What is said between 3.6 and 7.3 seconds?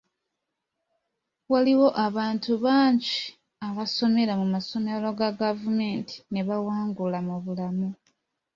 abasomera mu masomero ga gavumenti ne bawangula